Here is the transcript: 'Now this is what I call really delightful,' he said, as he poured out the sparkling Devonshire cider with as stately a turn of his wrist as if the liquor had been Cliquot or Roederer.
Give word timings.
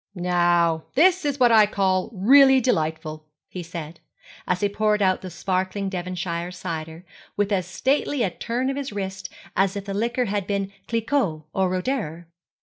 'Now 0.15 0.85
this 0.95 1.25
is 1.25 1.39
what 1.39 1.51
I 1.51 1.67
call 1.67 2.09
really 2.11 2.59
delightful,' 2.59 3.27
he 3.47 3.61
said, 3.61 3.99
as 4.47 4.61
he 4.61 4.67
poured 4.67 4.99
out 4.99 5.21
the 5.21 5.29
sparkling 5.29 5.89
Devonshire 5.89 6.49
cider 6.49 7.05
with 7.37 7.51
as 7.51 7.67
stately 7.67 8.23
a 8.23 8.31
turn 8.31 8.71
of 8.71 8.77
his 8.77 8.91
wrist 8.91 9.31
as 9.55 9.75
if 9.75 9.85
the 9.85 9.93
liquor 9.93 10.25
had 10.25 10.47
been 10.47 10.71
Cliquot 10.87 11.45
or 11.53 11.69
Roederer. 11.69 12.25